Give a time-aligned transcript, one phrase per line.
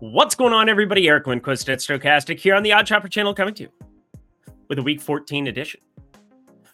[0.00, 1.06] What's going on, everybody?
[1.08, 3.68] Eric Lindquist at Stochastic here on the OddsShopper channel coming to you
[4.66, 5.78] with a Week 14 edition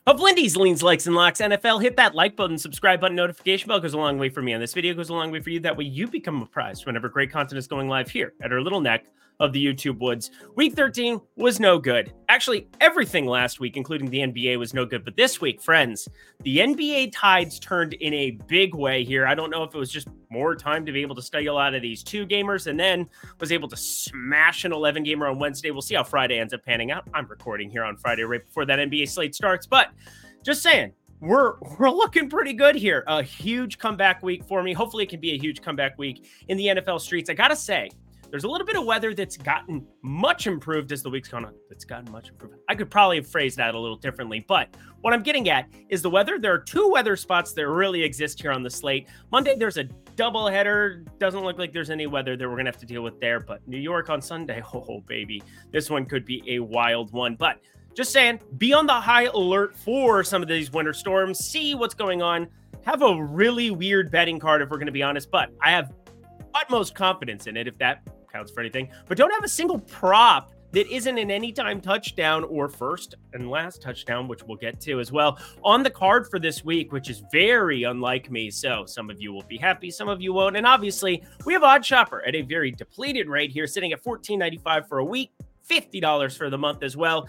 [0.07, 1.83] of Lindy's Leans, Likes, and Locks NFL.
[1.83, 4.53] Hit that like button, subscribe button, notification bell goes a long way for me.
[4.53, 5.59] And this video goes a long way for you.
[5.59, 8.81] That way you become apprised whenever great content is going live here at our little
[8.81, 9.07] neck
[9.41, 10.31] of the YouTube woods.
[10.55, 12.13] Week 13 was no good.
[12.29, 15.05] Actually, everything last week, including the NBA, was no good.
[15.05, 16.09] But this week, friends,
[16.43, 19.27] the NBA tides turned in a big way here.
[19.27, 21.55] I don't know if it was just more time to be able to study a
[21.55, 23.09] lot of these two gamers and then
[23.41, 25.71] was able to smash an 11 gamer on Wednesday.
[25.71, 27.09] We'll see how Friday ends up panning out.
[27.15, 29.67] I'm recording here on Friday right before that NBA slate starts.
[29.67, 29.91] But
[30.43, 33.05] just saying, we're we're looking pretty good here.
[33.07, 34.73] A huge comeback week for me.
[34.73, 37.31] Hopefully, it can be a huge comeback week in the NFL streets.
[37.31, 37.91] I gotta say,
[38.37, 41.55] there's a little bit of weather that's gotten much improved as the week's gone on.
[41.71, 42.57] It's gotten much improved.
[42.69, 44.69] I could probably have phrased that a little differently, but
[45.01, 46.39] what I'm getting at is the weather.
[46.39, 49.09] There are two weather spots that really exist here on the slate.
[49.33, 51.03] Monday, there's a double header.
[51.19, 53.41] Doesn't look like there's any weather that we're gonna have to deal with there.
[53.41, 57.37] But New York on Sunday, oh baby, this one could be a wild one.
[57.37, 57.61] But
[57.95, 61.39] just saying, be on the high alert for some of these winter storms.
[61.39, 62.49] See what's going on.
[62.83, 65.95] Have a really weird betting card if we're going to be honest, but I have
[66.55, 68.07] utmost confidence in it if that
[68.37, 68.89] counts for anything.
[69.09, 73.81] But don't have a single prop that isn't an anytime touchdown or first and last
[73.81, 77.23] touchdown, which we'll get to as well on the card for this week, which is
[77.33, 78.51] very unlike me.
[78.51, 80.57] So some of you will be happy, some of you won't.
[80.57, 84.99] And obviously, we have OddsShopper at a very depleted rate here, sitting at $14.95 for
[84.99, 85.31] a week,
[85.69, 87.27] $50 for the month as well.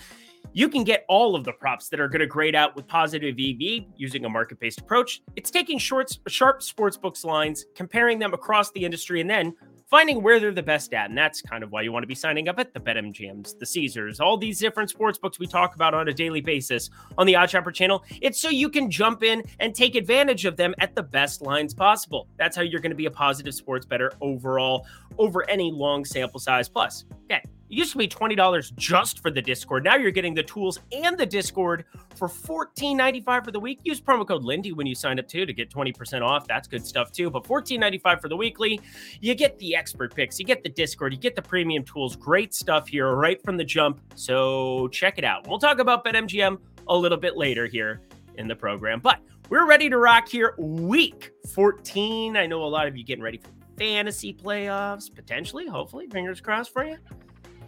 [0.52, 3.36] You can get all of the props that are going to grade out with positive
[3.39, 5.21] EV using a market based approach.
[5.36, 9.53] It's taking shorts, sharp sportsbooks lines, comparing them across the industry, and then
[9.89, 11.09] finding where they're the best at.
[11.09, 13.66] And that's kind of why you want to be signing up at the BetMGMs, the
[13.66, 17.33] Caesars, all these different sports books we talk about on a daily basis on the
[17.33, 18.03] OddsShopper channel.
[18.21, 21.73] It's so you can jump in and take advantage of them at the best lines
[21.73, 22.27] possible.
[22.38, 24.85] That's how you're going to be a positive sports better overall
[25.17, 26.67] over any long sample size.
[26.67, 29.83] Plus, okay, it used to be $20 just for the Discord.
[29.83, 31.83] Now you're getting the tools and the Discord
[32.15, 33.79] for $14.95 for the week.
[33.83, 36.47] Use promo code Lindy when you sign up too to get 20% off.
[36.47, 37.30] That's good stuff too.
[37.30, 38.80] But $14.95 for the weekly.
[39.19, 42.15] You get the expert picks, you get the Discord, you get the premium tools.
[42.15, 43.99] Great stuff here right from the jump.
[44.15, 45.45] So check it out.
[45.47, 48.02] We'll talk about BetMGM a little bit later here
[48.36, 49.02] in the program.
[49.02, 49.19] But
[49.49, 52.37] we're ready to rock here week 14.
[52.37, 56.71] I know a lot of you getting ready for fantasy playoffs, potentially, hopefully, fingers crossed
[56.71, 56.97] for you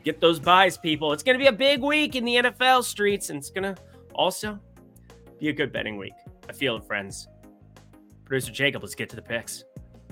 [0.03, 1.13] get those buys, people.
[1.13, 3.81] It's going to be a big week in the NFL streets, and it's going to
[4.13, 4.59] also
[5.39, 6.13] be a good betting week.
[6.47, 7.27] I feel it, friends.
[8.25, 9.63] Producer Jacob, let's get to the picks.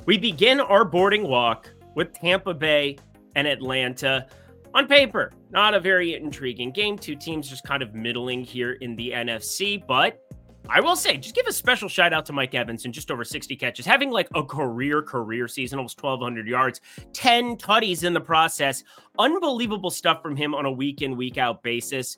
[0.06, 2.98] We begin our boarding walk with Tampa Bay
[3.36, 4.28] and Atlanta.
[4.74, 6.98] On paper, not a very intriguing game.
[6.98, 10.22] Two teams just kind of middling here in the NFC, but
[10.69, 13.23] I will say, just give a special shout out to Mike Evans and just over
[13.23, 16.81] 60 catches, having like a career, career season, almost 1,200 yards,
[17.13, 18.83] 10 tutties in the process.
[19.17, 22.17] Unbelievable stuff from him on a week in, week out basis.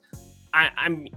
[0.54, 1.08] I, I'm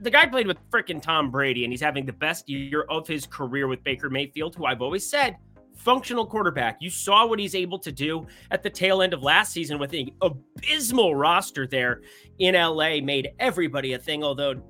[0.00, 3.26] the guy played with freaking Tom Brady, and he's having the best year of his
[3.26, 5.36] career with Baker Mayfield, who I've always said
[5.74, 6.76] functional quarterback.
[6.80, 9.92] You saw what he's able to do at the tail end of last season with
[9.94, 12.02] an abysmal roster there
[12.38, 14.22] in LA, made everybody a thing.
[14.22, 14.62] Although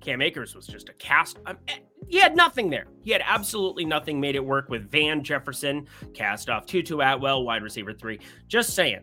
[0.00, 1.38] Cam Akers was just a cast.
[1.46, 2.86] Um, eh, he had nothing there.
[3.02, 4.20] He had absolutely nothing.
[4.20, 8.20] Made it work with Van Jefferson, cast off Tutu Atwell, wide receiver three.
[8.46, 9.00] Just saying,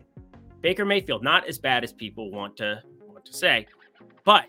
[0.60, 3.66] Baker Mayfield not as bad as people want to want to say,
[4.24, 4.46] but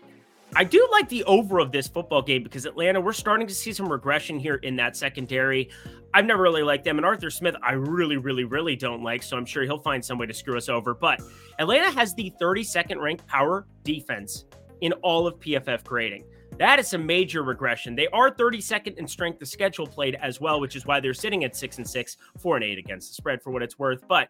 [0.56, 3.72] I do like the over of this football game because Atlanta, we're starting to see
[3.72, 5.68] some regression here in that secondary.
[6.14, 6.96] I've never really liked them.
[6.96, 9.22] And Arthur Smith, I really, really, really don't like.
[9.22, 10.94] So I'm sure he'll find some way to screw us over.
[10.94, 11.20] But
[11.58, 14.46] Atlanta has the 32nd ranked power defense
[14.80, 16.24] in all of PFF grading.
[16.58, 17.94] That is a major regression.
[17.94, 21.44] They are 32nd in strength of schedule played as well, which is why they're sitting
[21.44, 24.06] at six and six, four and eight against the spread for what it's worth.
[24.08, 24.28] But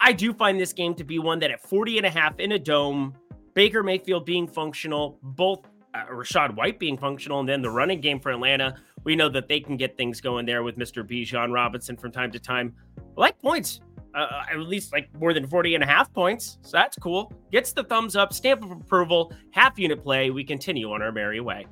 [0.00, 2.52] I do find this game to be one that at 40 and a half in
[2.52, 3.14] a dome,
[3.54, 5.60] Baker Mayfield being functional, both
[5.94, 9.46] uh, Rachaad White being functional, and then the running game for Atlanta, we know that
[9.46, 11.06] they can get things going there with Mr.
[11.06, 12.74] Bijan Robinson from time to time.
[12.98, 13.80] I like points
[14.14, 16.58] uh, at least like more than 40 and a half points.
[16.62, 17.32] So that's cool.
[17.52, 20.30] Gets the thumbs up, stamp of approval, half unit play.
[20.30, 21.66] We continue on our merry way.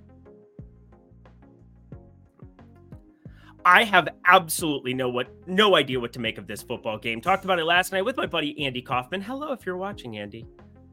[3.65, 7.21] I have absolutely no what no idea what to make of this football game.
[7.21, 9.21] Talked about it last night with my buddy Andy Kaufman.
[9.21, 10.47] Hello, if you're watching, Andy.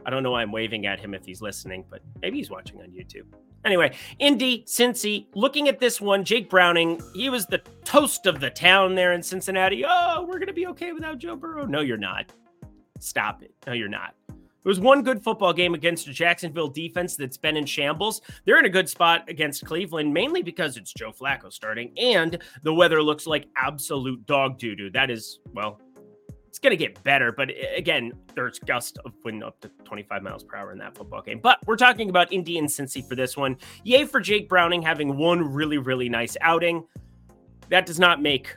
[0.06, 2.81] I don't know why I'm waving at him if he's listening, but maybe he's watching
[2.81, 3.25] on YouTube.
[3.65, 8.51] Anyway, Indy, Cincy, looking at this one, Jake Browning, he was the toast of the
[8.51, 9.83] town there in Cincinnati.
[9.85, 11.65] Oh, we're going to be okay without Joe Burrow.
[11.65, 12.31] No, you're not.
[13.00, 13.51] Stop it.
[13.65, 14.13] No, you're not.
[14.29, 18.21] It was one good football game against a Jacksonville defense that's been in shambles.
[18.45, 22.73] They're in a good spot against Cleveland, mainly because it's Joe Flacco starting and the
[22.73, 24.89] weather looks like absolute dog doo doo.
[24.89, 25.79] That is, well,
[26.56, 27.34] it's going to get better.
[27.34, 31.22] But again, there's gusts of wind up to 25 miles per hour in that football
[31.22, 31.42] game.
[31.44, 33.57] But we're talking about Indian Cincy for this one.
[33.84, 36.86] Yay for Jake Browning having one really, really nice outing.
[37.68, 38.56] That does not make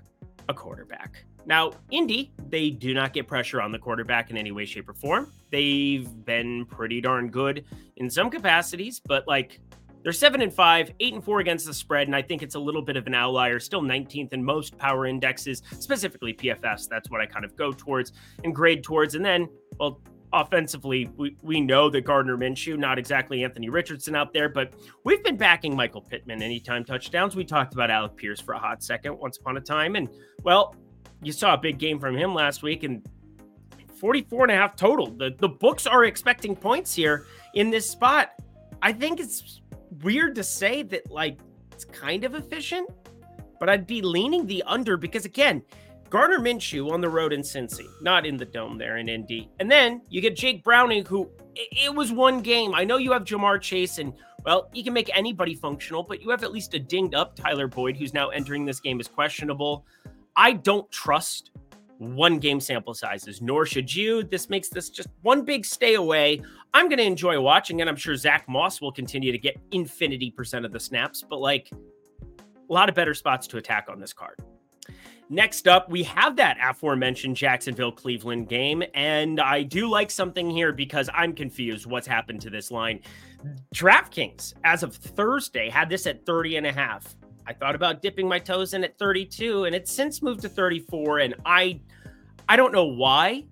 [0.48, 1.24] a quarterback.
[1.44, 4.94] Now, Indy, they do not get pressure on the quarterback in any way, shape, or
[4.94, 5.32] form.
[5.50, 7.64] They've been pretty darn good
[7.96, 9.58] in some capacities, but like
[10.08, 12.58] they're seven and five, eight and four against the spread, and I think it's a
[12.58, 13.60] little bit of an outlier.
[13.60, 16.88] Still 19th in most power indexes, specifically PFF.
[16.88, 18.12] That's what I kind of go towards
[18.42, 19.16] and grade towards.
[19.16, 20.00] And then, well,
[20.32, 24.72] offensively, we, we know that Gardner Minshew, not exactly Anthony Richardson out there, but
[25.04, 27.36] we've been backing Michael Pittman anytime touchdowns.
[27.36, 29.94] We talked about Alec Pierce for a hot second once upon a time.
[29.94, 30.08] And
[30.42, 30.74] well,
[31.22, 33.06] you saw a big game from him last week and
[34.00, 35.08] 44 and a half total.
[35.08, 38.30] The, the books are expecting points here in this spot.
[38.80, 39.60] I think it's
[40.02, 41.38] weird to say that, like,
[41.72, 42.88] it's kind of efficient,
[43.60, 45.62] but I'd be leaning the under because, again,
[46.10, 49.50] Gardner Minshew on the road in Cincy, not in the dome there in Indy.
[49.60, 52.74] And then you get Jake Browning, who it was one game.
[52.74, 54.14] I know you have Ja'Marr Chase, and
[54.44, 57.66] well, you can make anybody functional, but you have at least a dinged up Tyler
[57.66, 59.84] Boyd, who's now entering this game as questionable.
[60.36, 61.50] I don't trust
[61.98, 64.22] one game sample sizes, nor should you.
[64.22, 66.40] This makes this just one big stay away.
[66.74, 67.88] I'm going to enjoy watching it.
[67.88, 71.70] I'm sure Zack Moss will continue to get infinity percent of the snaps, but like
[71.72, 74.40] a lot of better spots to attack on this card.
[75.30, 78.82] Next up, we have that aforementioned Jacksonville Cleveland game.
[78.94, 83.00] And I do like something here because I'm confused what's happened to this line.
[83.74, 87.14] DraftKings, as of Thursday, had this at 30 and a half.
[87.46, 91.18] I thought about dipping my toes in at 32, and it's since moved to 34.
[91.20, 91.80] And I,
[92.48, 93.44] I don't know why.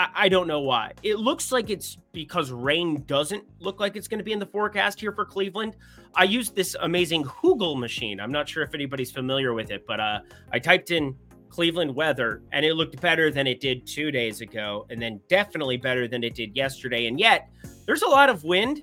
[0.00, 0.92] I, I don't know why.
[1.02, 4.46] It looks like it's because rain doesn't look like it's going to be in the
[4.46, 5.76] forecast here for Cleveland.
[6.14, 8.18] I used this amazing Hoogle machine.
[8.18, 10.20] I'm not sure if anybody's familiar with it, but uh,
[10.52, 11.14] I typed in
[11.50, 15.76] Cleveland weather, and it looked better than it did two days ago, and then definitely
[15.76, 17.06] better than it did yesterday.
[17.06, 17.50] And yet,
[17.84, 18.82] there's a lot of wind,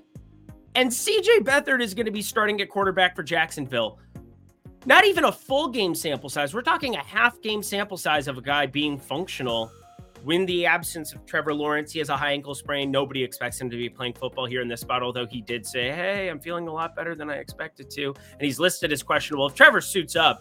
[0.76, 3.98] and CJ Beathard is going to be starting at quarterback for Jacksonville.
[4.86, 6.54] Not even a full game sample size.
[6.54, 9.72] We're talking a half game sample size of a guy being functional.
[10.24, 12.90] When the absence of Trevor Lawrence, he has a high ankle sprain.
[12.90, 15.90] Nobody expects him to be playing football here in this spot, although he did say,
[15.90, 18.14] Hey, I'm feeling a lot better than I expected to.
[18.32, 19.46] And he's listed as questionable.
[19.46, 20.40] If Trevor suits up,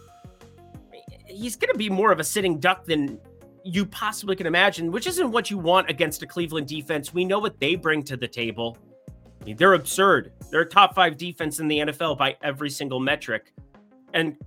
[1.25, 3.19] he's going to be more of a sitting duck than
[3.63, 7.13] you possibly can imagine, which isn't what you want against a Cleveland defense.
[7.13, 8.77] We know what they bring to the table.
[9.41, 10.31] I mean, they're absurd.
[10.49, 13.53] They're a top five defense in the NFL by every single metric.
[14.13, 14.37] And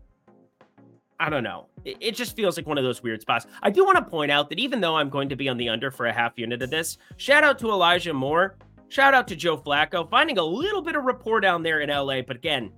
[1.21, 1.67] I don't know.
[1.85, 3.47] It, it, just feels like one of those weird spots.
[3.63, 5.69] I do want to point out that even though I'm going to be on the
[5.69, 8.57] under for a half unit of this, shout out to Elijah Moore.
[8.89, 12.23] Shout out to Joe Flacco, finding a little bit of rapport down there in LA.
[12.23, 12.73] But again,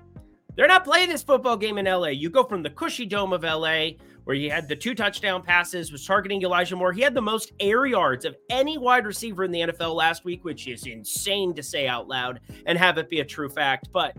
[0.56, 2.08] they're not playing this football game in LA.
[2.08, 3.90] You go from the cushy dome of LA,
[4.24, 6.92] where he had the two touchdown passes, was targeting Elijah Moore.
[6.92, 10.44] He had the most air yards of any wide receiver in the NFL last week,
[10.44, 13.88] which is insane to say out loud and have it be a true fact.
[13.92, 14.16] But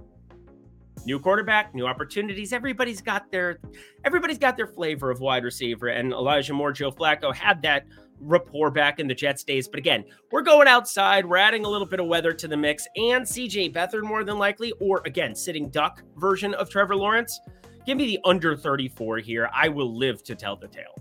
[1.06, 2.54] new quarterback, new opportunities.
[2.54, 3.60] Everybody's got their
[4.06, 7.86] everybody's got their flavor of wide receiver, and Elijah Moore, Joe Flacco had that
[8.20, 9.68] rapport back in the Jets days.
[9.68, 11.26] But again, we're going outside.
[11.26, 14.38] We're adding a little bit of weather to the mix, and CJ Beathard more than
[14.38, 17.40] likely, or again, sitting duck version of Trevor Lawrence.
[17.86, 19.50] Give me the under 34 here.
[19.54, 20.96] I will live to tell the tale.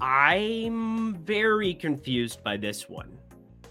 [0.00, 3.16] I'm very confused by this one.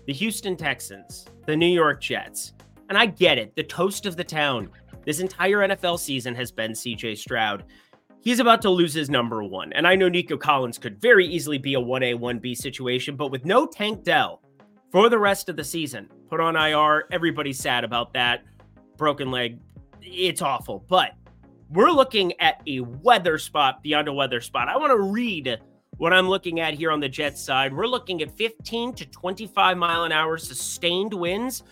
[0.05, 2.53] The Houston Texans, the New York Jets.
[2.89, 4.69] And I get it, the toast of the town.
[5.05, 7.63] This entire NFL season has been CJ Stroud.
[8.22, 9.72] He's about to lose his number one.
[9.74, 13.46] And I know Nico Collins could very easily be a 1A, 1B situation, but with
[13.46, 14.41] no Tank Dell
[14.91, 18.43] for the rest of the season, put on IR, everybody's sad about that.
[18.98, 19.60] Broken leg,
[20.01, 20.84] it's awful.
[20.89, 21.13] But
[21.69, 24.67] we're looking at a weather spot beyond a weather spot.
[24.67, 25.60] I want to read
[25.98, 27.74] what I'm looking at here on the Jets side.
[27.74, 31.63] We're looking at 15 to 25 mile an hour sustained winds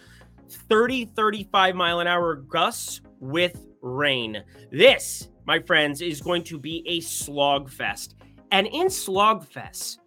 [0.49, 4.43] 30, 35 mile an hour gusts with rain.
[4.71, 8.15] This, my friends, is going to be a slog fest.
[8.51, 9.97] And in slogfest,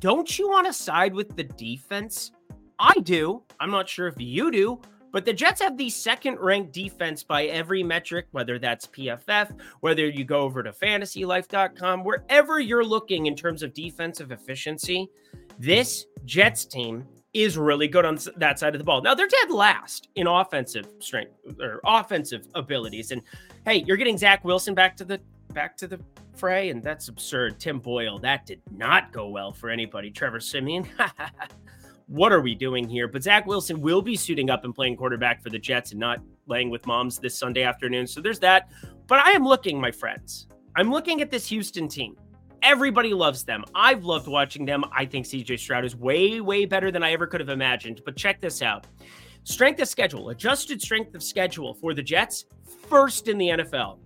[0.00, 2.32] don't you want to side with the defense?
[2.78, 3.42] I do.
[3.58, 4.80] I'm not sure if you do,
[5.12, 10.06] but the Jets have the second ranked defense by every metric, whether that's PFF, whether
[10.06, 15.08] you go over to fantasylife.com, wherever you're looking in terms of defensive efficiency.
[15.58, 17.06] This Jets team
[17.36, 19.02] is really good on that side of the ball.
[19.02, 23.10] Now they're dead last in offensive strength or offensive abilities.
[23.10, 23.20] And
[23.66, 25.20] hey, you're getting Zach Wilson back to the
[25.52, 26.00] back to the
[26.34, 27.60] fray, and that's absurd.
[27.60, 30.10] Tim Boyle, that did not go well for anybody.
[30.10, 30.88] Trevor Siemian.
[32.06, 33.06] what are we doing here?
[33.06, 36.20] But Zach Wilson will be suiting up and playing quarterback for the Jets and not
[36.46, 38.06] laying with moms this Sunday afternoon.
[38.06, 38.70] So there's that.
[39.06, 40.46] But I am looking, my friends.
[40.74, 42.16] I'm looking at this Houston team.
[42.62, 43.64] Everybody loves them.
[43.74, 44.84] I've loved watching them.
[44.92, 48.02] I think CJ Stroud is way, way better than I ever could have imagined.
[48.04, 48.86] But check this out
[49.44, 52.46] strength of schedule, adjusted strength of schedule for the Jets,
[52.88, 53.98] first in the NFL.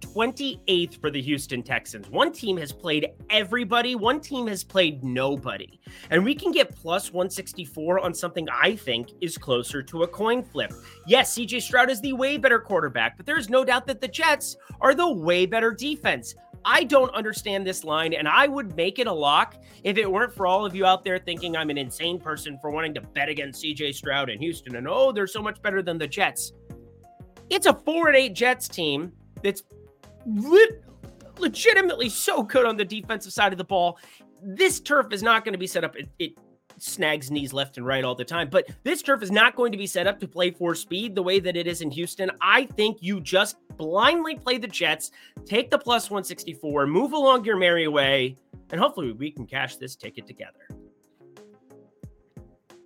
[0.00, 2.08] 28th for the Houston Texans.
[2.10, 5.80] One team has played everybody, one team has played nobody.
[6.10, 10.42] And we can get plus 164 on something I think is closer to a coin
[10.42, 10.72] flip.
[11.06, 14.56] Yes, CJ Stroud is the way better quarterback, but there's no doubt that the Jets
[14.80, 16.34] are the way better defense.
[16.68, 19.54] I don't understand this line, and I would make it a lock
[19.84, 22.70] if it weren't for all of you out there thinking I'm an insane person for
[22.72, 25.96] wanting to bet against CJ Stroud in Houston and oh, they're so much better than
[25.96, 26.52] the Jets.
[27.50, 29.12] It's a four and eight Jets team
[29.44, 29.62] that's
[31.38, 33.98] legitimately so good on the defensive side of the ball.
[34.42, 35.94] This turf is not going to be set up.
[35.94, 36.32] It, it,
[36.78, 39.78] snags knees left and right all the time, but this turf is not going to
[39.78, 42.30] be set up to play for speed the way that it is in Houston.
[42.42, 45.10] I think you just blindly play the Jets,
[45.44, 48.36] take the plus 164, move along your merry way,
[48.70, 50.68] and hopefully we can cash this ticket together.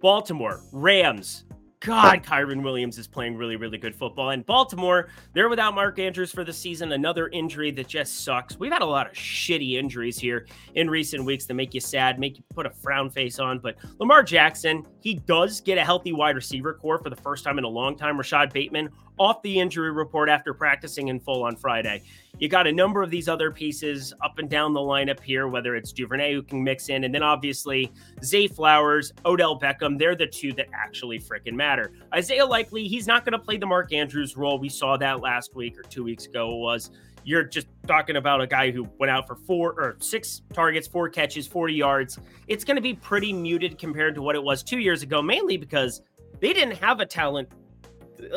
[0.01, 1.45] Baltimore, Rams,
[1.81, 4.31] God, Kyren Williams is playing really, really good football.
[4.31, 6.93] And Baltimore, they're without Mark Andrews for the season.
[6.93, 8.59] Another injury that just sucks.
[8.59, 12.19] We've had a lot of shitty injuries here in recent weeks that make you sad,
[12.19, 13.61] make you put a frown face on.
[13.61, 17.57] But Lamar Jackson, he does get a healthy wide receiver core for the first time
[17.57, 18.19] in a long time.
[18.19, 18.91] Rashod Bateman
[19.21, 22.03] off the injury report after practicing in full on Friday.
[22.39, 25.77] You got a number of these other pieces up and down the lineup here, whether
[25.77, 27.93] it's Duvernay who can mix in, and then obviously
[28.25, 29.99] Zay Flowers, Odell Beckham.
[29.99, 31.93] They're the two that actually freaking matter.
[32.15, 34.59] Isaiah Likely, he's not going to play the Mark Andrews role.
[34.59, 36.57] We saw that last week or two weeks ago.
[36.57, 36.91] Was
[37.23, 41.11] you're just talking about a guy who went out for four or six targets, four
[41.11, 42.19] catches, 40 yards.
[42.49, 45.59] It's going to be pretty muted compared to what it was two years ago, mainly
[45.59, 46.01] because
[46.41, 47.51] they didn't have a talent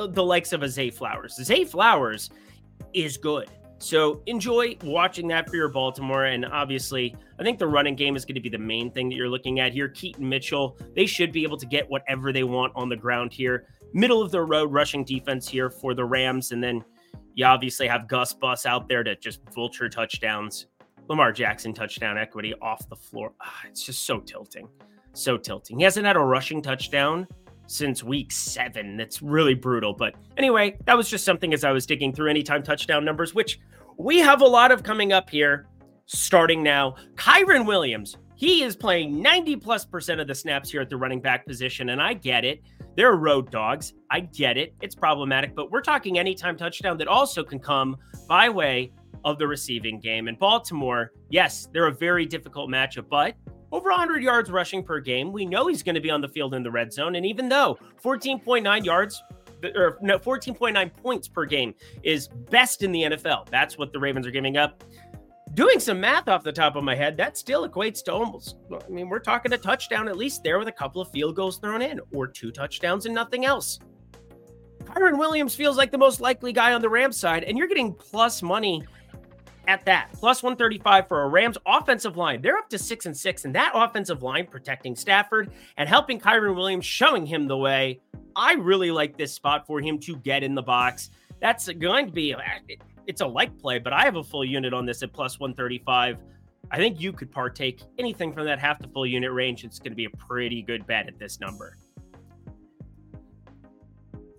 [0.10, 1.36] the likes of a Zay Flowers.
[1.36, 2.30] Zay Flowers
[2.94, 3.50] is good.
[3.80, 6.26] So enjoy watching that for your Baltimore.
[6.26, 9.16] And obviously, I think the running game is going to be the main thing that
[9.16, 9.90] you're looking at here.
[9.90, 13.68] Keaton Mitchell, they should be able to get whatever they want on the ground here.
[13.94, 16.54] Middle of the road rushing defense here for the Rams.
[16.54, 16.82] And then
[17.36, 20.68] you obviously have Gus Bus out there to just vulture touchdowns.
[21.10, 23.34] Lamar Jackson touchdown equity off the floor.
[23.42, 24.70] Ah, it's just so tilting.
[25.12, 25.78] So tilting.
[25.80, 27.28] He hasn't had a rushing touchdown
[27.74, 28.98] since week seven.
[28.98, 29.94] That's really brutal.
[29.94, 33.60] But anyway, that was just something as I was digging through anytime touchdown numbers, which
[33.98, 35.68] we have a lot of coming up here
[36.06, 36.96] starting now.
[37.16, 41.22] Kyren Williams, he is playing 90 plus percent of the snaps here at the running
[41.22, 41.90] back position.
[41.90, 42.62] And I get it.
[42.96, 43.94] They're road dogs.
[44.12, 44.76] I get it.
[44.82, 48.92] It's problematic, but we're talking anytime touchdown that also can come by way
[49.26, 50.28] of the receiving game.
[50.28, 53.36] And Baltimore, yes, they're a very difficult matchup, but
[53.74, 55.34] over 100 yards rushing per game.
[55.34, 57.16] We know he's going to be on the field in the red zone.
[57.16, 59.22] And even though 14.9 yards
[59.76, 64.28] or no, 14.9 points per game is best in the NFL, that's what the Ravens
[64.28, 64.84] are giving up.
[65.56, 68.90] Doing some math off the top of my head, that still equates to almost, I
[68.90, 71.82] mean, we're talking a touchdown at least there with a couple of field goals thrown
[71.82, 73.80] in, or two touchdowns and nothing else.
[74.84, 77.94] Kyren Williams feels like the most likely guy on the Rams side, and you're getting
[77.94, 78.84] plus money
[79.68, 80.10] at that.
[80.14, 82.42] Plus 135 for a Rams offensive line.
[82.42, 86.56] They're up to six and six, and that offensive line protecting Stafford and helping Kyren
[86.56, 88.02] Williams, showing him the way.
[88.36, 91.12] I really like this spot for him to get in the box.
[91.40, 92.36] That's going to be
[93.06, 96.18] it's a like play, but I have a full unit on this at plus 135.
[96.72, 99.64] I think you could partake anything from that half to full unit range.
[99.64, 101.78] It's going to be a pretty good bet at this number.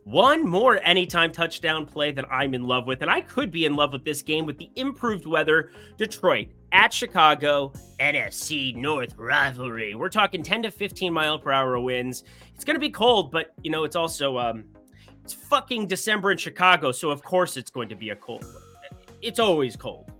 [0.05, 3.75] One more anytime touchdown play that I'm in love with, and I could be in
[3.75, 5.71] love with this game with the improved weather.
[5.97, 9.95] Detroit at Chicago, NFC North rivalry.
[9.95, 12.23] We're talking 10 to 15 mile per hour winds.
[12.55, 14.65] It's going to be cold, but you know, it's also um
[15.25, 18.45] it's fucking December in Chicago, so of course it's going to be a cold.
[19.23, 20.13] It's always cold.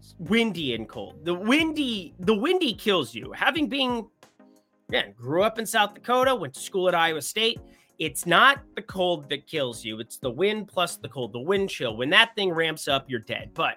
[0.00, 1.24] It's windy and cold.
[1.24, 3.30] The windy the windy kills you.
[3.30, 4.08] Having been
[4.88, 7.60] man, grew up in South Dakota, went to school at Iowa State
[8.02, 11.70] it's not the cold that kills you, it's the wind plus the cold, the wind
[11.70, 11.96] chill.
[11.96, 13.52] When that thing ramps up, you're dead.
[13.54, 13.76] But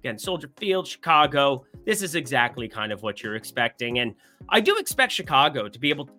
[0.00, 4.00] again, Soldier Field, Chicago, this is exactly kind of what you're expecting.
[4.00, 4.16] And
[4.48, 6.12] I do expect Chicago to be able to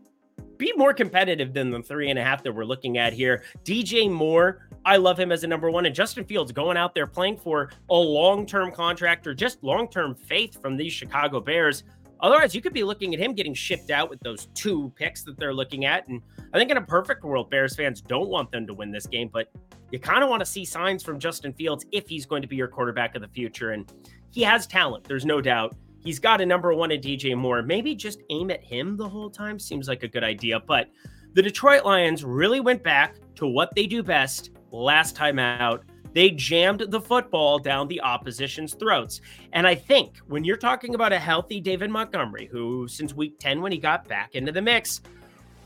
[0.55, 3.43] be more competitive than the three and a half that we're looking at here.
[3.65, 5.85] DJ Moore, I love him as a number one.
[5.85, 9.89] And Justin Fields going out there playing for a long term contract or just long
[9.89, 11.83] term faith from these Chicago Bears.
[12.21, 15.39] Otherwise, you could be looking at him getting shipped out with those two picks that
[15.39, 16.07] they're looking at.
[16.07, 16.21] And
[16.53, 19.29] I think in a perfect world, Bears fans don't want them to win this game,
[19.31, 19.51] but
[19.91, 22.55] you kind of want to see signs from Justin Fields if he's going to be
[22.55, 23.71] your quarterback of the future.
[23.71, 23.91] And
[24.29, 25.75] he has talent, there's no doubt.
[26.03, 27.61] He's got a number one in DJ Moore.
[27.61, 30.59] Maybe just aim at him the whole time seems like a good idea.
[30.59, 30.87] But
[31.33, 35.83] the Detroit Lions really went back to what they do best last time out
[36.13, 39.21] They jammed the football down the opposition's throats.
[39.53, 43.61] And I think when you're talking about a healthy David Montgomery, who since week 10,
[43.61, 45.01] when he got back into the mix,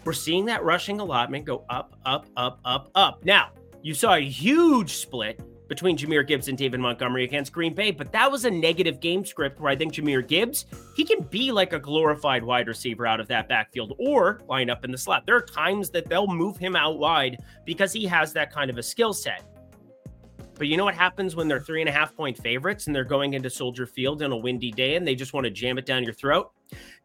[0.04, 3.26] we're seeing that rushing allotment go up, up, up, up, up.
[3.26, 3.50] Now,
[3.82, 8.12] you saw a huge split between Jahmyr Gibbs and David Montgomery against Green Bay, but
[8.12, 11.74] that was a negative game script where I think Jahmyr Gibbs, he can be like
[11.74, 15.26] a glorified wide receiver out of that backfield or line up in the slot.
[15.26, 18.78] There are times that they'll move him out wide because he has that kind of
[18.78, 19.44] a skill set.
[20.58, 23.04] But you know what happens when they're three and a half point favorites and they're
[23.04, 25.86] going into Soldier Field on a windy day and they just want to jam it
[25.86, 26.52] down your throat?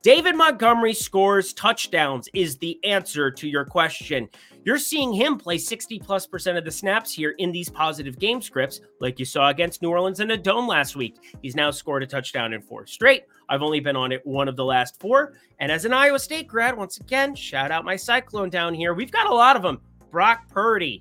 [0.02, 4.28] David Montgomery scores touchdowns is the answer to your question.
[4.64, 8.40] You're seeing him play 60 plus percent of the snaps here in these positive game
[8.40, 11.16] scripts, like you saw against New Orleans in a dome last week.
[11.42, 13.24] He's now scored a touchdown in four straight.
[13.48, 15.34] I've only been on it one of the last four.
[15.58, 18.94] And as an Iowa State grad, once again, shout out my Cyclone down here.
[18.94, 19.80] We've got a lot of them.
[20.10, 21.00] Brock Purdy,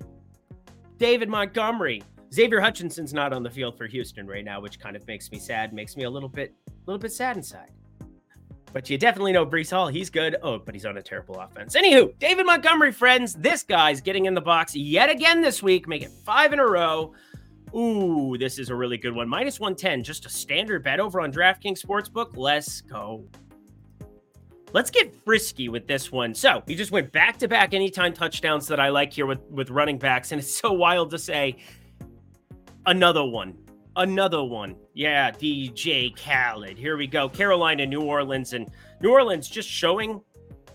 [0.98, 2.02] David Montgomery,
[2.32, 5.38] Xavier Hutchinson's not on the field for Houston right now, which kind of makes me
[5.38, 7.70] sad, makes me a little bit, a little bit sad inside.
[8.72, 9.88] But you definitely know Breece Hall.
[9.88, 10.36] He's good.
[10.42, 11.74] Oh, but he's on a terrible offense.
[11.74, 16.02] Anywho, David Montgomery, friends, this guy's getting in the box yet again this week, make
[16.02, 17.12] it five in a row.
[17.74, 19.28] Ooh, this is a really good one.
[19.28, 22.36] Minus 110, just a standard bet over on DraftKings Sportsbook.
[22.36, 23.24] Let's go.
[24.72, 26.32] Let's get frisky with this one.
[26.32, 29.70] So he just went back to back anytime touchdowns that I like here with, with
[29.70, 30.30] running backs.
[30.30, 31.56] And it's so wild to say
[32.86, 33.56] another one
[33.96, 34.76] another one.
[34.94, 36.78] Yeah, DJ Khaled.
[36.78, 37.28] Here we go.
[37.28, 38.70] Carolina, New Orleans, and
[39.00, 40.20] New Orleans just showing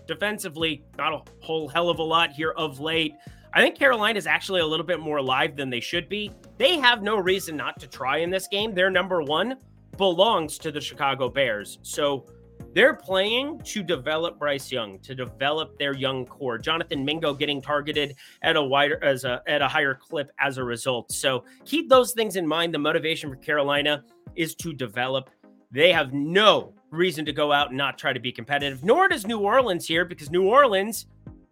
[0.06, 3.14] defensively not a whole hell of a lot here of late.
[3.52, 6.30] I think Carolina is actually a little bit more alive than they should be.
[6.58, 8.74] They have no reason not to try in this game.
[8.74, 9.56] Their number one
[9.96, 11.78] belongs to the Chicago Bears.
[11.82, 12.26] So
[12.76, 16.58] they're playing to develop Bryce Young, to develop their young core.
[16.58, 20.62] Jonathan Mingo getting targeted at a wider as a at a higher clip as a
[20.62, 21.10] result.
[21.10, 22.74] So keep those things in mind.
[22.74, 24.04] The motivation for Carolina
[24.34, 25.30] is to develop.
[25.70, 29.26] They have no reason to go out and not try to be competitive, nor does
[29.26, 31.06] New Orleans here because New Orleans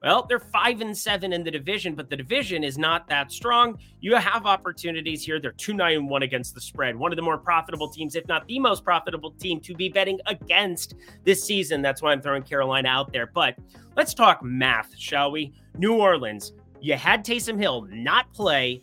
[0.04, 3.78] well, they're five and seven in the division, but the division is not that strong.
[4.02, 5.40] You have opportunities here.
[5.40, 6.94] They're two nine and one against the spread.
[6.94, 10.20] One of the more profitable teams, if not the most profitable team, to be betting
[10.26, 11.80] against this season.
[11.80, 13.30] That's why I'm throwing Carolina out there.
[13.32, 13.56] But
[13.96, 15.54] let's talk math, shall we?
[15.78, 16.52] New Orleans,
[16.82, 18.82] you had Taysom Hill not play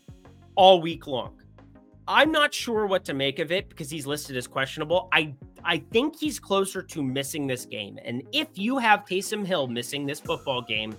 [0.56, 1.40] all week long.
[2.08, 5.08] I'm not sure what to make of it because he's listed as questionable.
[5.14, 8.00] I I think he's closer to missing this game.
[8.04, 10.96] And if you have Taysom Hill missing this football game,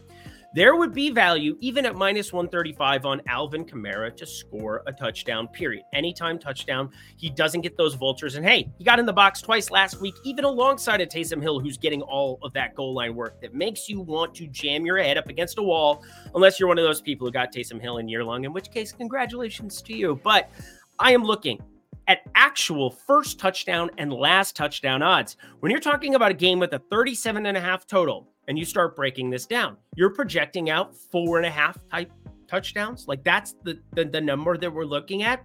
[0.55, 5.49] there would be value even at minus 135 on Alvin Kamara to score a touchdown,
[5.49, 5.85] period.
[5.95, 8.35] Anytime touchdown, he doesn't get those vultures.
[8.35, 11.59] And hey, he got in the box twice last week, even alongside a Taysom Hill
[11.59, 14.99] who's getting all of that goal line work that makes you want to jam your
[14.99, 17.99] head up against a wall, unless you're one of those people who got Taysom Hill
[17.99, 20.21] in year long, in which case, congratulations to you.
[20.23, 20.51] But
[20.99, 21.63] I am looking
[22.09, 25.37] at actual first touchdown and last touchdown odds.
[25.61, 28.65] When you're talking about a game with a 37 and a half total, and you
[28.65, 32.11] start breaking this down, you're projecting out four and a half type
[32.49, 33.07] touchdowns.
[33.09, 35.45] Like that's the, the, the number that we're looking at.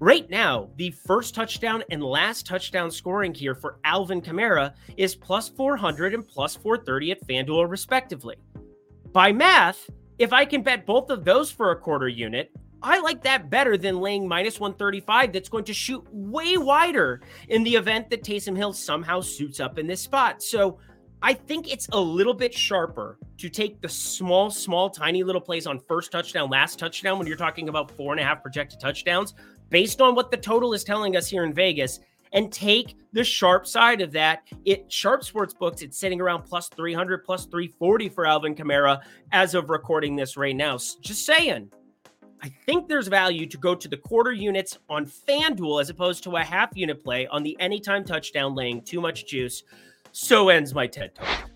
[0.00, 5.48] Right now, the first touchdown and last touchdown scoring here for Alvin Kamara is plus
[5.48, 8.36] 400 and plus 430 at FanDuel, respectively.
[9.12, 13.22] By math, if I can bet both of those for a quarter unit, I like
[13.24, 18.10] that better than laying minus 135 that's going to shoot way wider in the event
[18.10, 20.42] that Taysom Hill somehow suits up in this spot.
[20.42, 20.78] So
[21.20, 25.66] I think it's a little bit sharper to take the small, small, tiny little plays
[25.66, 29.34] on first touchdown, last touchdown when you're talking about four and a half projected touchdowns
[29.70, 31.98] based on what the total is telling us here in Vegas
[32.32, 34.42] and take the sharp side of that.
[34.64, 39.00] It sharp sports books, it's sitting around plus 300, plus 340 for Alvin Kamara
[39.32, 40.76] as of recording this right now.
[40.76, 41.72] Just saying.
[42.40, 46.36] I think there's value to go to the quarter units on FanDuel as opposed to
[46.36, 49.64] a half unit play on the anytime touchdown laying too much juice.
[50.12, 51.50] So ends my TED Talk.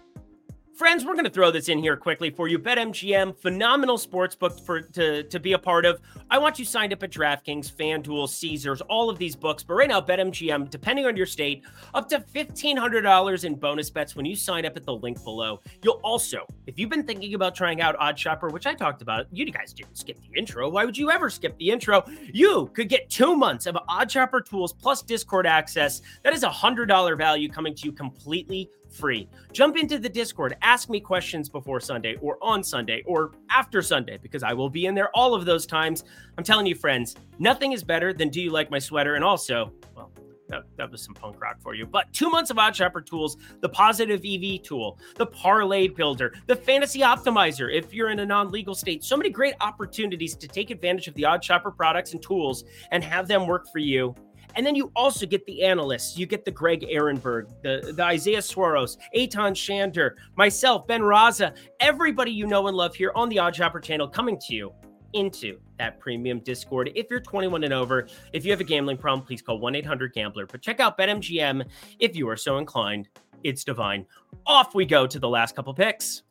[0.83, 2.59] Friends, we're going to throw this in here quickly for you.
[2.59, 6.01] BetMGM, phenomenal sports book for to, to be a part of.
[6.29, 9.62] I want you signed up at DraftKings, FanDuel, Caesars, all of these books.
[9.62, 11.62] But right now, BetMGM, depending on your state,
[11.95, 15.61] up to $1,500 in bonus bets when you sign up at the link below.
[15.85, 19.49] You'll also, if you've been thinking about trying out OddsShopper, which I talked about, you
[19.53, 20.68] guys didn't skip the intro.
[20.68, 22.05] Why would you ever skip the intro?
[22.33, 26.03] You could get two months of OddsShopper tools plus Discord access.
[26.25, 29.29] That is a $100 value coming to you completely free.
[29.53, 34.19] Jump into the Discord, ask me questions before Sunday or on Sunday or after Sunday
[34.23, 36.05] because I will be in there all of those times.
[36.39, 39.15] I'm telling you, friends, nothing is better than do you like my sweater?
[39.15, 40.11] And also, well,
[40.53, 41.87] that, that was some punk rock for you.
[41.87, 47.01] But two months of OddsShopper tools, the positive EV tool, the parlay builder, the fantasy
[47.01, 49.03] optimizer, if you're in a non legal state.
[49.03, 53.29] So many great opportunities to take advantage of the OddsShopper products and tools and have
[53.29, 54.15] them work for you.
[54.55, 56.17] And then you also get the analysts.
[56.17, 62.31] You get the Greg Ehrenberg, the, the Isaiah Swaros, Eitan Shander, myself, Ben Raza, everybody
[62.31, 64.73] you know and love here on the OddsShopper channel coming to you
[65.12, 66.91] into that premium Discord.
[66.95, 70.12] If you're 21 and over, if you have a gambling problem, please call 1 800
[70.12, 70.47] Gambler.
[70.47, 71.67] But check out BetMGM
[71.99, 73.09] if you are so inclined.
[73.45, 74.07] It's divine.
[74.47, 76.23] Off we go to the last couple picks.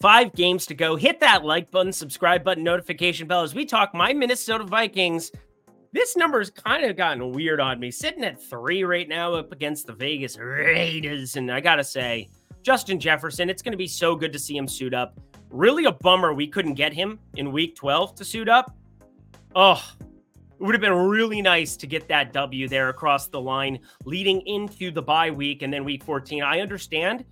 [0.00, 0.96] Five games to go.
[0.96, 5.30] Hit that like button, subscribe button, notification bell as we talk my Minnesota Vikings.
[5.92, 7.90] This number's kind of gotten weird on me.
[7.90, 11.36] Sitting at three right now up against the Vegas Raiders.
[11.36, 12.28] And I got to say,
[12.62, 15.18] Justin Jefferson, it's going to be so good to see him suit up.
[15.50, 18.76] Really a bummer we couldn't get him in week 12 to suit up.
[19.56, 23.80] Oh, it would have been really nice to get that W there across the line
[24.04, 26.42] leading into the bye week and then week 14.
[26.42, 27.24] I understand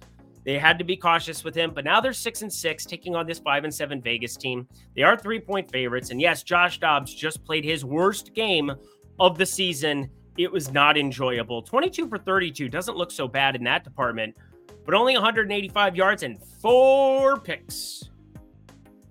[0.48, 3.26] they had to be cautious with him, but now they're six and six, taking on
[3.26, 4.66] this five and seven Vegas team.
[4.96, 6.08] They are three point favorites.
[6.08, 8.72] And yes, Josh Dobbs just played his worst game
[9.20, 10.08] of the season.
[10.38, 11.60] It was not enjoyable.
[11.60, 14.38] 22 for 32 doesn't look so bad in that department,
[14.86, 18.08] but only 185 yards and four picks.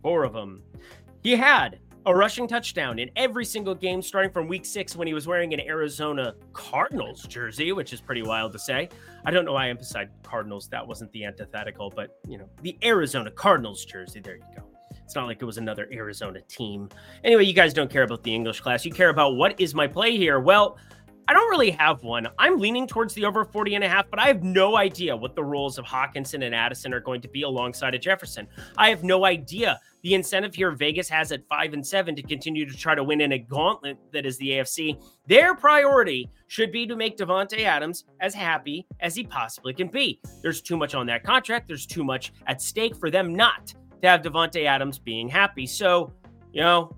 [0.02, 0.64] Four of them.
[1.22, 5.14] He had a rushing touchdown in every single game starting from week six when he
[5.14, 8.88] was wearing an Arizona Cardinals jersey, which is pretty wild to say.
[9.26, 10.70] I don't know why I emphasized Cardinals.
[10.70, 14.22] That wasn't the antithetical, but you know, the Arizona Cardinals jersey.
[14.22, 14.64] There you go.
[15.04, 16.88] It's not like it was another Arizona team.
[17.26, 18.86] Anyway, you guys don't care about the English class.
[18.86, 20.40] You care about what is my play here.
[20.40, 20.78] Well,
[21.30, 22.28] I don't really have one.
[22.40, 25.36] I'm leaning towards the over 40 and a half, but I have no idea what
[25.36, 28.48] the roles of Hockenson and Addison are going to be alongside of Jefferson.
[28.78, 32.66] I have no idea the incentive here Vegas has at five and seven to continue
[32.66, 35.04] to try to win in a gauntlet that is the AFC.
[35.28, 40.22] Their priority should be to make Davante Adams as happy as he possibly can be.
[40.42, 41.68] There's too much on that contract.
[41.68, 45.66] There's too much at stake for them not to have Davante Adams being happy.
[45.66, 46.14] So,
[46.54, 46.96] you know,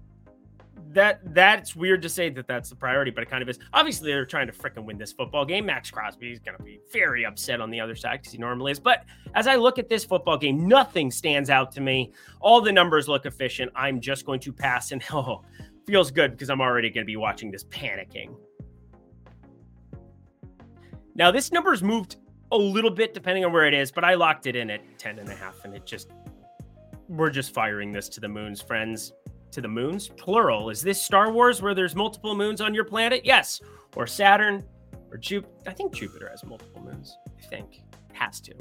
[0.92, 3.60] that that's weird to say that that's the priority, but it kind of is.
[3.74, 5.66] Obviously, they're trying to freaking win this football game.
[5.66, 8.72] Maxx Crosby is going to be very upset on the other side because he normally
[8.72, 8.80] is.
[8.80, 12.12] But as I look at this football game, nothing stands out to me.
[12.40, 13.72] All the numbers look efficient.
[13.76, 15.44] I'm just going to pass, and oh,
[15.86, 18.36] feels good because I'm already going to be watching this panicking.
[21.14, 22.16] Now, this number's moved
[22.52, 25.20] a little bit depending on where it is, but I locked it in at 10
[25.20, 26.10] and a half, and it just
[27.08, 29.14] we're just firing this to the moons, friends
[29.52, 30.70] to the moons, plural.
[30.70, 33.22] Is this Star Wars where there's multiple moons on your planet?
[33.24, 33.62] Yes.
[33.96, 34.64] Or Saturn
[35.12, 35.54] or Jupiter.
[35.68, 37.18] I think Jupiter has multiple moons.
[37.38, 37.82] I think
[38.14, 38.54] has to.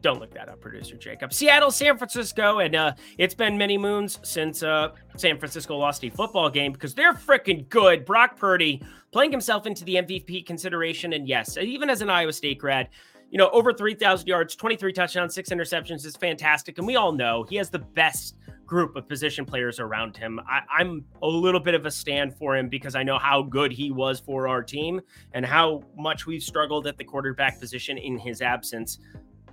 [0.00, 1.32] Don't look that up, producer Jacob.
[1.32, 6.10] Seattle, San Francisco, and uh, it's been many moons since uh, San Francisco lost a
[6.10, 8.04] football game because they're freaking good.
[8.04, 12.58] Brock Purdy playing himself into the MVP consideration, and yes, even as an Iowa State
[12.58, 12.90] grad,
[13.30, 16.76] you know, over 3,000 yards, 23 touchdowns, six interceptions is fantastic.
[16.76, 20.40] And we all know he has the best group of position players around him.
[20.48, 23.72] I, am a little bit of a stand for him because I know how good
[23.72, 25.00] he was for our team
[25.32, 28.98] and how much we've struggled at the quarterback position in his absence.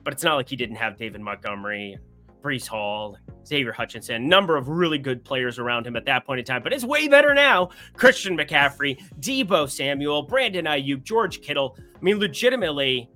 [0.03, 1.97] But it's not like he didn't have David Montgomery,
[2.41, 6.45] Breece Hall, Xavier Hutchinson, number of really good players around him at that point in
[6.45, 6.63] time.
[6.63, 7.69] But it's way better now.
[7.93, 11.77] Christian McCaffrey, Deebo Samuel, Brandon Aiyuk, George Kittle.
[11.95, 13.09] I mean, legitimately,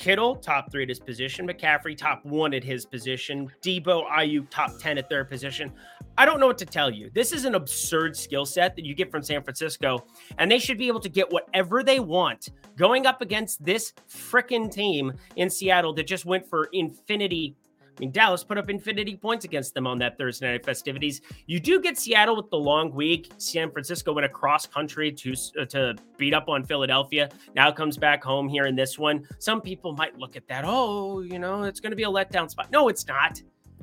[0.00, 1.46] Kittle, top three at his position.
[1.46, 3.52] McCaffrey, top one at his position.
[3.60, 5.70] Deebo, Aiyuk, top 10 at their position.
[6.16, 7.10] I don't know what to tell you.
[7.14, 10.06] This is an absurd skill set that you get from San Francisco,
[10.38, 14.72] and they should be able to get whatever they want going up against this freaking
[14.72, 17.54] team in Seattle that just went for infinity
[18.00, 21.20] mean, Dallas put up infinity points against them on that Thursday night festivities.
[21.46, 23.30] You do get Seattle with the long week.
[23.36, 27.28] San Francisco went across country to uh, to beat up on Philadelphia.
[27.54, 29.26] Now comes back home here in this one.
[29.38, 30.64] Some people might look at that.
[30.66, 32.70] Oh, you know, it's going to be a letdown spot.
[32.72, 33.40] No, it's not.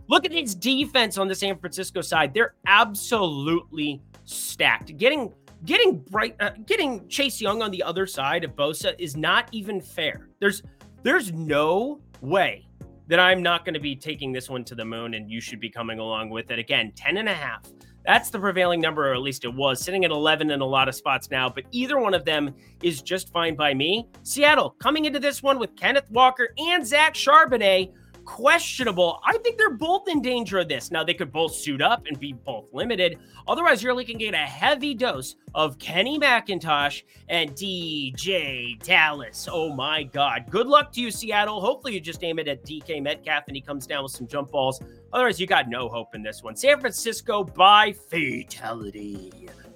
[0.10, 2.34] Look at its defense on the San Francisco side.
[2.34, 4.98] They're absolutely stacked.
[4.98, 5.34] Getting
[5.66, 9.80] getting bright, uh, getting Chase Young on the other side of Bosa is not even
[9.80, 10.30] fair.
[10.40, 10.64] There's
[11.04, 12.67] there's no way
[13.08, 15.60] that I'm not going to be taking this one to the moon and you should
[15.60, 16.60] be coming along with it.
[16.60, 17.62] Again, 10 and a half.
[18.06, 20.88] That's the prevailing number, or at least it was, sitting at 11 in a lot
[20.88, 24.08] of spots now, but either one of them is just fine by me.
[24.24, 27.92] Seattle coming into this one with Kenneth Walker and Zach Charbonnet
[28.28, 29.20] questionable.
[29.26, 30.92] I think they're both in danger of this.
[30.92, 33.18] Now, they could both suit up and be both limited.
[33.48, 39.48] Otherwise, you're looking at a heavy dose of Kenny McIntosh and DJ Dallas.
[39.50, 40.46] Oh my God.
[40.50, 41.62] Good luck to you, Seattle.
[41.62, 44.52] Hopefully, you just aim it at DK Metcalf and he comes down with some jump
[44.52, 44.82] balls.
[45.14, 46.56] Otherwise, you got no hope in this one.
[46.56, 49.32] San Francisco by fatality.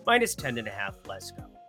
[0.05, 0.97] minus 10 and a half.
[1.07, 1.60] Let's go.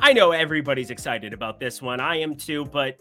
[0.00, 2.00] I know everybody's excited about this one.
[2.00, 2.98] I am too, but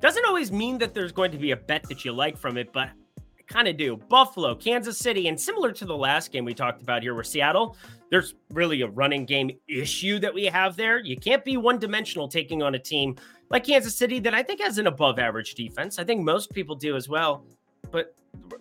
[0.00, 2.72] doesn't always mean that there's going to be a bet that you like from it,
[2.72, 3.96] but I kind of do.
[3.96, 7.76] Buffalo, Kansas City, and similar to the last game we talked about here with Seattle,
[8.10, 10.98] there's really a running game issue that we have there.
[10.98, 13.16] You can't be one dimensional taking on a team
[13.50, 15.98] like Kansas City that I think has an above average defense.
[15.98, 17.44] I think most people do as well.
[17.90, 18.14] But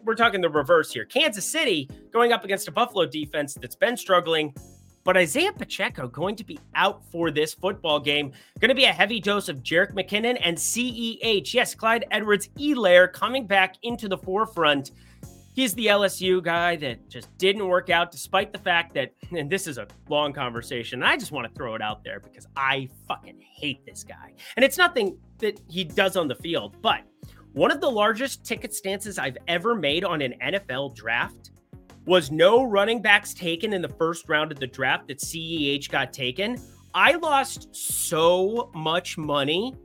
[0.03, 1.05] we're talking the reverse here.
[1.05, 4.53] Kansas City going up against a Buffalo defense that's been struggling.
[5.03, 8.31] But Isaiah Pacheco going to be out for this football game.
[8.59, 11.53] Going to be a heavy dose of Jerick McKinnon and CEH.
[11.53, 14.91] Yes, Clyde Edwards Elair coming back into the forefront.
[15.53, 19.67] He's the LSU guy that just didn't work out, despite the fact that, and this
[19.67, 23.41] is a long conversation, I just want to throw it out there because I fucking
[23.41, 24.33] hate this guy.
[24.55, 27.01] And it's nothing that he does on the field, but
[27.53, 31.51] one of the largest ticket stances I've ever made on an NFL draft
[32.09, 36.11] was no running backs taken in the first round of the draft that CEH got
[36.11, 36.59] taken.
[36.95, 39.75] I lost so much money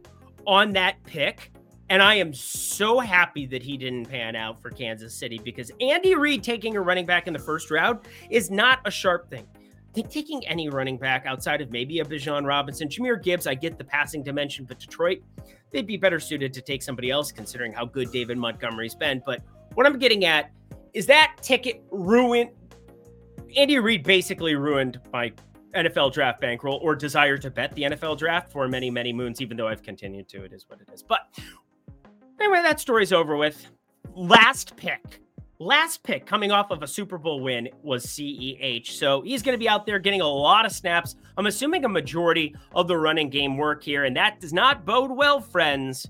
[0.46, 1.52] on that pick.
[1.90, 6.14] And I am so happy that he didn't pan out for Kansas City because Andy
[6.14, 7.98] Reid taking a running back in the first round
[8.30, 9.46] is not a sharp thing.
[9.94, 13.84] Taking any running back outside of maybe a Bijan Robinson, Jahmyr Gibbs, I get the
[13.84, 15.18] passing dimension, but Detroit,
[15.72, 19.22] they'd be better suited to take somebody else considering how good David Montgomery's been.
[19.26, 19.42] But
[19.74, 20.50] what I'm getting at
[20.94, 22.50] is that ticket ruined.
[23.56, 25.32] Andy Reid basically ruined my
[25.74, 29.56] NFL draft bankroll or desire to bet the NFL draft for many, many moons, even
[29.56, 30.44] though I've continued to.
[30.44, 31.02] It is what it is.
[31.02, 31.20] But
[32.40, 33.66] anyway, that story's over with.
[34.14, 35.20] Last pick.
[35.60, 38.88] Last pick coming off of a Super Bowl win was CEH.
[38.88, 41.16] So he's going to be out there getting a lot of snaps.
[41.36, 44.04] I'm assuming a majority of the running game work here.
[44.04, 46.08] And that does not bode well, friends,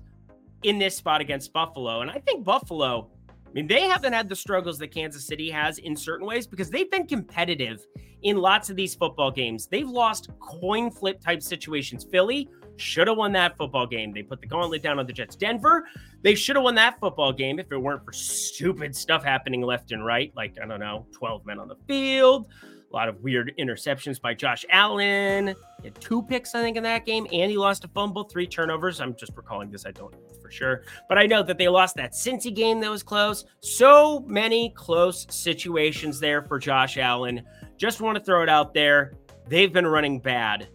[0.63, 2.01] in this spot against Buffalo.
[2.01, 3.09] And I think Buffalo
[3.55, 6.91] mean, they haven't had the struggles that Kansas City has in certain ways because they've
[6.91, 7.85] been competitive
[8.23, 9.67] in lots of these football games.
[9.67, 12.05] They've lost coin flip type situations.
[12.11, 14.13] Philly should have won that football game.
[14.13, 15.35] They put the gauntlet down on the Jets.
[15.35, 15.85] Denver,
[16.21, 19.91] they should have won that football game if it weren't for stupid stuff happening left
[19.91, 22.47] and right, like, I don't know, 12 men on the field,
[22.95, 25.55] lot of weird interceptions by Josh Allen.
[25.81, 28.47] He had two picks, I think, in that game, and he lost a fumble, three
[28.47, 29.01] turnovers.
[29.01, 29.85] I'm just recalling this.
[29.85, 30.83] I don't know for sure.
[31.09, 33.45] But I know that they lost that Cincy game that was close.
[33.61, 37.41] So many close situations there for Josh Allen.
[37.77, 39.13] Just want to throw it out there.
[39.47, 40.69] They've been running bad.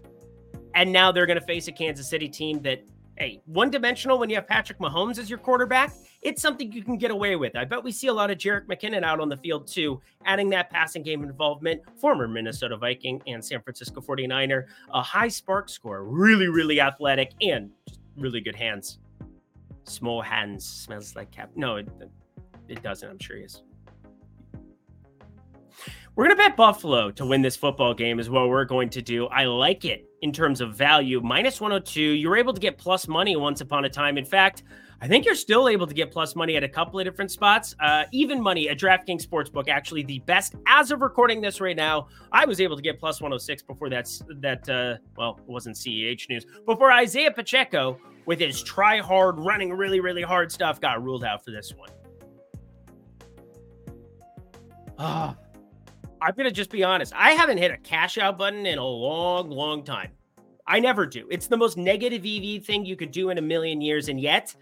[0.75, 2.83] And now they're going to face a Kansas City team that
[3.17, 6.99] hey, one dimensional when you have Patrick Mahomes as your quarterback, it's something you can
[6.99, 7.57] get away with.
[7.57, 10.51] I bet we see a lot of Jerick McKinnon out on the field too, adding
[10.51, 11.81] that passing game involvement.
[11.99, 17.71] Former Minnesota Viking and San Francisco 49er, a high SPARQ score, really, really athletic, and
[18.17, 18.99] really good hands.
[19.85, 21.51] Small hands smells like cap.
[21.57, 21.89] No, it,
[22.69, 23.09] it doesn't.
[23.09, 23.63] I'm sure he is.
[26.17, 29.01] We're going to bet Buffalo to win this football game, is what we're going to
[29.01, 29.27] do.
[29.29, 31.21] I like it in terms of value.
[31.23, 32.03] Minus 102.
[32.03, 34.19] You were able to get plus money once upon a time.
[34.19, 34.65] In fact,
[35.03, 37.75] I think you're still able to get plus money at a couple of different spots.
[37.81, 42.09] Uh, even money at DraftKings Sportsbook, actually the best as of recording this right now.
[42.33, 44.69] I was able to get plus 106 before that's that.
[44.69, 50.01] Uh, well, it wasn't CEH news before Isaiah Pacheco with his try hard, running really,
[50.01, 51.89] really hard stuff got ruled out for this one.
[54.99, 55.35] Ah.
[56.23, 57.15] I'm going to just be honest.
[57.17, 60.11] I haven't hit a cash out button in a long, long time.
[60.67, 61.27] I never do.
[61.31, 64.09] It's the most negative EV thing you could do in a million years.
[64.09, 64.55] And yet,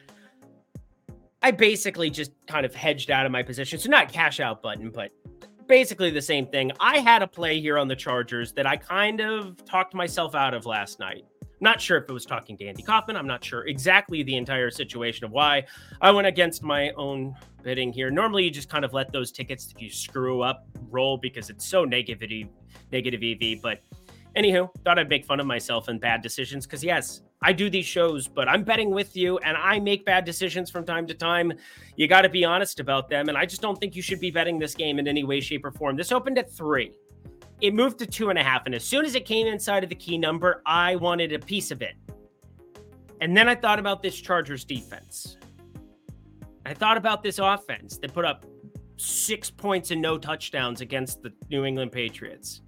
[1.42, 3.78] I basically just kind of hedged out of my position.
[3.78, 5.10] So, not cash out button, but
[5.68, 6.72] basically the same thing.
[6.80, 10.54] I had a play here on the Chargers that I kind of talked myself out
[10.54, 11.24] of last night.
[11.60, 13.16] Not sure if it was talking to Andy Kaufman.
[13.16, 15.64] I'm not sure exactly the entire situation of why
[16.00, 18.10] I went against my own bidding here.
[18.10, 21.66] Normally, you just kind of let those tickets, if you screw up, roll because it's
[21.66, 22.48] so negative,
[22.92, 23.60] negative EV.
[23.60, 23.80] But
[24.36, 27.86] anywho, thought I'd make fun of myself and bad decisions because yes, I do these
[27.86, 31.52] shows, but I'm betting with you and I make bad decisions from time to time.
[31.96, 33.28] You got to be honest about them.
[33.28, 35.64] And I just don't think you should be betting this game in any way, shape,
[35.64, 35.96] or form.
[35.96, 36.92] This opened at three
[37.60, 38.66] it moved to two and a half.
[38.66, 41.70] And as soon as it came inside of the key number, I wanted a piece
[41.70, 41.94] of it.
[43.20, 45.36] And then I thought about this Chargers defense.
[46.64, 48.46] I thought about this offense that put up
[48.96, 52.62] six points and no touchdowns against the New England Patriots.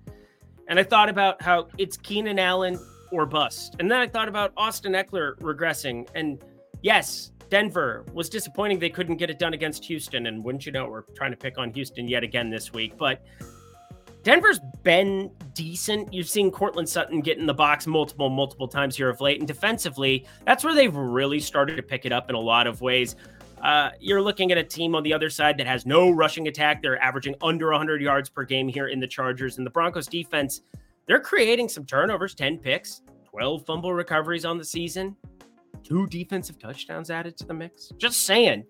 [0.68, 2.78] And I thought about how it's Keenan Allen
[3.12, 3.76] or bust.
[3.78, 6.08] And then I thought about Austin Ekeler regressing.
[6.14, 6.42] And
[6.82, 10.26] yes, Denver was disappointing they couldn't get it done against Houston.
[10.26, 12.96] And wouldn't you know, we're trying to pick on Houston yet again this week.
[12.96, 13.22] But
[14.22, 16.12] Denver's been decent.
[16.12, 19.38] You've seen Courtland Sutton get in the box multiple, multiple times here of late.
[19.38, 22.82] And defensively, that's where they've really started to pick it up in a lot of
[22.82, 23.16] ways.
[23.62, 26.82] Uh, you're looking at a team on the other side that has no rushing attack.
[26.82, 29.58] They're averaging under 100 yards per game here in the Chargers.
[29.58, 30.62] And the Broncos defense,
[31.10, 35.16] they're creating some turnovers 10 picks, 12 fumble recoveries on the season,
[35.82, 37.88] two defensive touchdowns added to the mix.
[37.98, 38.62] Just saying.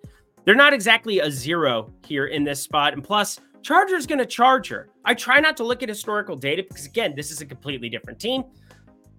[0.46, 2.94] They're not exactly a zero here in this spot.
[2.94, 4.88] And plus, Charger's going to charge her.
[5.04, 8.18] I try not to look at historical data because, again, this is a completely different
[8.18, 8.44] team.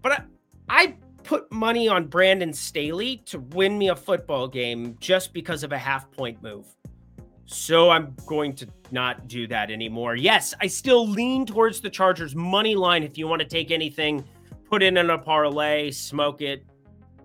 [0.01, 0.23] But I,
[0.67, 5.73] I put money on Brandon Staley to win me a football game just because of
[5.73, 6.75] a half point move.
[7.51, 10.15] So I'm going to not do that anymore.
[10.15, 14.23] Yes, I still lean towards the Chargers money line if you want to take anything,
[14.69, 16.65] put it in a parlay, smoke it,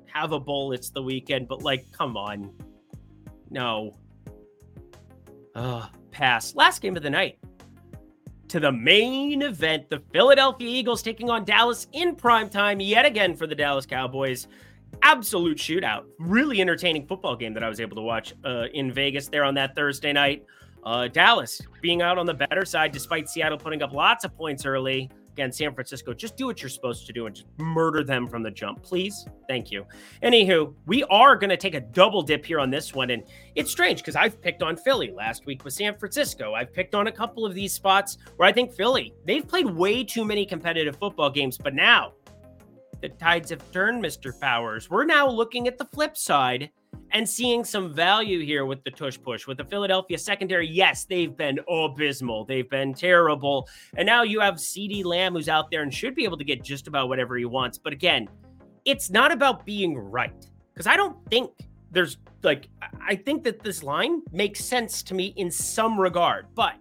[0.06, 0.72] have a bowl.
[0.72, 2.52] It's the weekend, but like, come on.
[3.50, 3.96] No.
[5.54, 6.56] Uh, pass.
[6.56, 7.38] Last game of the night
[8.48, 9.88] to the main event.
[9.88, 14.48] The Philadelphia Eagles taking on Dallas in prime time yet again for the Dallas Cowboys.
[15.02, 16.04] Absolute shootout.
[16.18, 19.54] Really entertaining football game that I was able to watch uh, in Vegas there on
[19.54, 20.44] that Thursday night.
[20.85, 24.64] Uh, Dallas being out on the better side despite Seattle putting up lots of points
[24.64, 25.11] early.
[25.32, 28.42] Again, San Francisco, just do what you're supposed to do and just murder them from
[28.42, 29.26] the jump, please.
[29.48, 29.85] Thank you.
[30.22, 33.11] Anywho, we are going to take a double dip here on this one.
[33.11, 33.22] And
[33.54, 36.54] it's strange because I've picked on Philly last week with San Francisco.
[36.54, 40.04] I've picked on a couple of these spots where I think Philly, they've played way
[40.04, 41.59] too many competitive football games.
[41.59, 42.14] But now
[43.07, 44.38] the tides have turned, Mr.
[44.40, 44.90] Powers.
[44.90, 46.71] We're now looking at the flip side
[47.12, 50.66] and seeing some value here with the tush push with the Philadelphia secondary.
[50.66, 52.45] Yes, they've been abysmal.
[52.47, 53.69] They've been terrible.
[53.97, 56.64] And now you have CeeDee Lamb who's out there and should be able to get
[56.64, 57.79] just about whatever he wants.
[57.79, 58.29] But again,
[58.85, 61.53] it's not about being right because I don't think
[61.92, 62.69] there's like,
[63.01, 66.75] I think that this line makes sense to me in some regard, but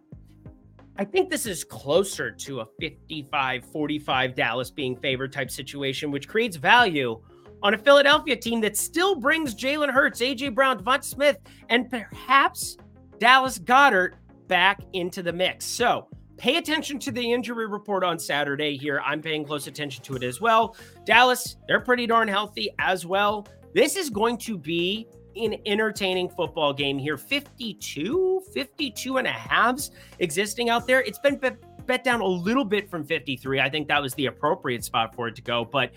[0.98, 6.28] I think this is closer to a 55 45 Dallas being favored type situation, which
[6.28, 7.22] creates value
[7.62, 11.38] on a Philadelphia team that still brings Jalen Hurts, AJ Brown, DeVonta Smith,
[11.70, 12.78] and perhaps
[13.20, 14.14] Dallas Goedert
[14.48, 15.66] back into the mix.
[15.66, 19.02] So pay attention to the injury report on Saturday here.
[19.04, 20.78] I'm paying close attention to it as well.
[21.06, 23.48] Dallas, they're pretty darn healthy as well.
[23.74, 29.92] This is going to be an entertaining football game here 52 52 and a halves
[30.20, 31.40] existing out there it's been
[31.86, 35.28] bet down a little bit from 53 i think that was the appropriate spot for
[35.28, 35.92] it to go but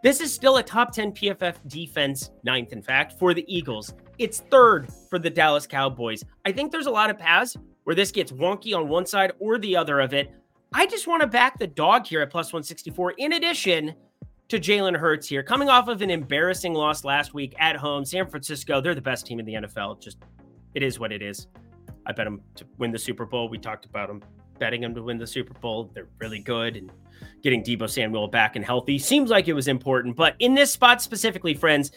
[0.00, 3.94] this is still a top 10 PFF defense, ninth, in fact, for the Eagles.
[4.18, 6.24] It's third for the Dallas Cowboys.
[6.44, 9.58] I think there's a lot of paths where this gets wonky on one side or
[9.58, 10.30] the other of it.
[10.72, 13.94] I just want to back the dog here at plus 164, in addition
[14.48, 18.04] to Jalen Hurts here, coming off of an embarrassing loss last week at home.
[18.04, 20.00] San Francisco, they're the best team in the NFL.
[20.00, 20.18] Just,
[20.74, 21.48] it is what it is.
[22.06, 23.48] I bet them to win the Super Bowl.
[23.48, 24.22] We talked about them
[24.58, 25.90] betting them to win the Super Bowl.
[25.94, 26.76] They're really good.
[26.76, 26.90] And
[27.42, 30.16] getting Deebo Samuel back and healthy seems like it was important.
[30.16, 31.92] But in this spot specifically, friends,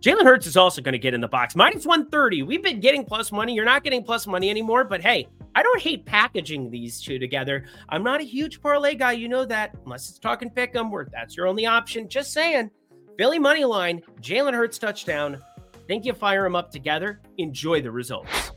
[0.00, 1.54] Jalen Hurts is also going to get in the box.
[1.54, 2.42] Minus 130.
[2.42, 3.54] We've been getting plus money.
[3.54, 4.82] You're not getting plus money anymore.
[4.82, 7.66] But hey, I don't hate packaging these two together.
[7.90, 9.12] I'm not a huge parlay guy.
[9.12, 12.08] You know that, unless it's talking pick 'em, where that's your only option.
[12.08, 12.70] Just saying.
[13.18, 15.42] Philly money line, Jalen Hurts touchdown.
[15.86, 17.20] Think you fire them up together.
[17.36, 18.49] Enjoy the results.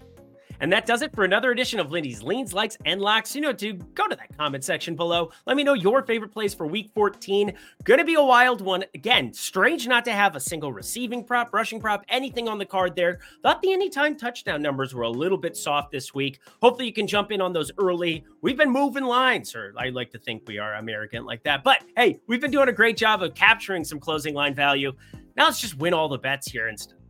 [0.64, 3.36] And that does it for another edition of Lindy's Leans, Likes, and Locks.
[3.36, 5.30] You know, to go to that comment section below.
[5.46, 7.52] Let me know your favorite plays for week 14.
[7.84, 8.86] Gonna be a wild one.
[8.96, 12.96] Again, strange not to have a single receiving prop, rushing prop, anything on the card
[12.96, 13.20] there.
[13.42, 16.40] Thought the anytime touchdown numbers were a little bit soft this week.
[16.62, 18.24] Hopefully, you can jump in on those early.
[18.40, 20.74] We've been moving lines, or I like to think we are.
[20.74, 21.66] I'm arrogant like that.
[21.66, 24.94] But hey, we've been doing a great job of capturing some closing line value.
[25.36, 27.03] Now let's just win all the bets here instead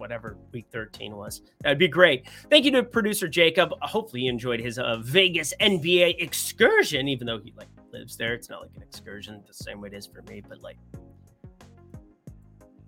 [0.00, 1.42] whatever week 13 was.
[1.60, 2.26] That'd be great.
[2.48, 3.72] Thank you to producer Jacob.
[3.82, 8.34] Hopefully you enjoyed his uh, Vegas NBA excursion, even though he like lives there.
[8.34, 10.76] It's not like an excursion the same way it is for me, but like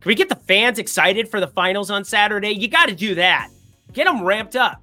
[0.03, 2.51] can we get the fans excited for the finals on Saturday?
[2.51, 3.51] You got to do that.
[3.93, 4.83] Get them ramped up.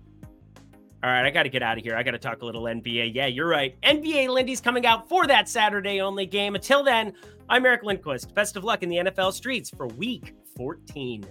[1.03, 1.97] All right, I got to get out of here.
[1.97, 3.13] I got to talk a little NBA.
[3.13, 3.75] Yeah, you're right.
[3.81, 6.55] NBA Lindy's coming out for that Saturday only game.
[6.55, 7.11] Until then,
[7.49, 8.33] I'm Eric Lindquist.
[8.33, 11.25] Best of luck in the NFL streets for week 14.